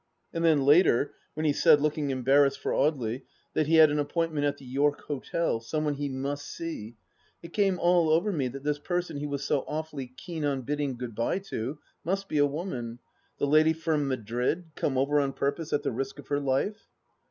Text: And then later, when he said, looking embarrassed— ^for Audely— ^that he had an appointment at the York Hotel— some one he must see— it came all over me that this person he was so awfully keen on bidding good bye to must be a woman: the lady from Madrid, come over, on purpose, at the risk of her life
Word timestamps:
And 0.33 0.43
then 0.43 0.65
later, 0.65 1.13
when 1.35 1.45
he 1.45 1.53
said, 1.53 1.79
looking 1.79 2.09
embarrassed— 2.09 2.59
^for 2.63 2.71
Audely— 2.73 3.21
^that 3.55 3.67
he 3.67 3.75
had 3.75 3.91
an 3.91 3.99
appointment 3.99 4.47
at 4.47 4.57
the 4.57 4.65
York 4.65 5.01
Hotel— 5.01 5.59
some 5.59 5.85
one 5.85 5.93
he 5.93 6.09
must 6.09 6.47
see— 6.47 6.95
it 7.43 7.53
came 7.53 7.77
all 7.77 8.09
over 8.09 8.31
me 8.31 8.47
that 8.47 8.63
this 8.63 8.79
person 8.79 9.17
he 9.17 9.27
was 9.27 9.43
so 9.43 9.63
awfully 9.67 10.07
keen 10.07 10.43
on 10.43 10.63
bidding 10.63 10.97
good 10.97 11.13
bye 11.13 11.37
to 11.37 11.77
must 12.03 12.27
be 12.27 12.39
a 12.39 12.47
woman: 12.47 12.97
the 13.37 13.45
lady 13.45 13.73
from 13.73 14.07
Madrid, 14.07 14.65
come 14.73 14.97
over, 14.97 15.19
on 15.19 15.33
purpose, 15.33 15.71
at 15.71 15.83
the 15.83 15.91
risk 15.91 16.17
of 16.17 16.29
her 16.29 16.39
life 16.39 16.87